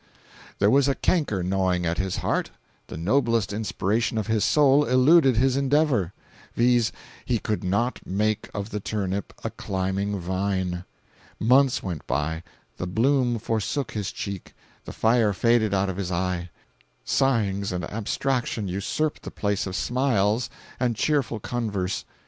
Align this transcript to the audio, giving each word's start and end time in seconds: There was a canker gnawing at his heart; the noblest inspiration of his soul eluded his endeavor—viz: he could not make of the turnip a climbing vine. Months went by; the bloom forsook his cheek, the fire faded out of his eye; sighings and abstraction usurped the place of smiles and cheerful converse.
There 0.57 0.71
was 0.71 0.87
a 0.87 0.95
canker 0.95 1.43
gnawing 1.43 1.85
at 1.85 1.99
his 1.99 2.15
heart; 2.25 2.49
the 2.87 2.97
noblest 2.97 3.53
inspiration 3.53 4.17
of 4.17 4.25
his 4.25 4.43
soul 4.43 4.83
eluded 4.83 5.37
his 5.37 5.55
endeavor—viz: 5.55 6.91
he 7.23 7.37
could 7.37 7.63
not 7.63 8.03
make 8.03 8.49
of 8.51 8.71
the 8.71 8.79
turnip 8.79 9.31
a 9.43 9.51
climbing 9.51 10.19
vine. 10.19 10.85
Months 11.39 11.83
went 11.83 12.07
by; 12.07 12.41
the 12.77 12.87
bloom 12.87 13.37
forsook 13.37 13.91
his 13.91 14.11
cheek, 14.11 14.55
the 14.85 14.91
fire 14.91 15.33
faded 15.33 15.71
out 15.71 15.87
of 15.87 15.97
his 15.97 16.11
eye; 16.11 16.49
sighings 17.05 17.71
and 17.71 17.83
abstraction 17.83 18.67
usurped 18.67 19.21
the 19.21 19.29
place 19.29 19.67
of 19.67 19.75
smiles 19.75 20.49
and 20.79 20.95
cheerful 20.95 21.39
converse. 21.39 22.05